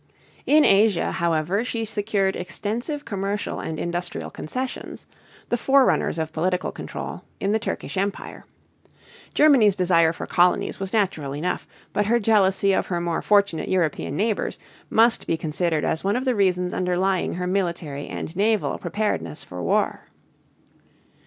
[0.47, 5.05] In Asia, however, she secured extensive commercial and industrial concessions
[5.49, 8.45] the forerunners of political control in the Turkish Empire.
[9.35, 14.15] Germany's desire for colonies was natural enough, but her jealousy of her more fortunate European
[14.15, 14.57] neighbors
[14.89, 19.61] must be considered as one of the reasons underlying her military and naval preparedness for
[19.61, 20.07] war.